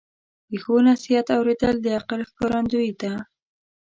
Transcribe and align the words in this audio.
د 0.49 0.51
ښو 0.63 0.75
نصیحت 0.87 1.27
اوریدل 1.37 1.75
د 1.81 1.87
عقل 1.97 2.21
ښکارندویي 2.29 2.91
ده. 3.01 3.13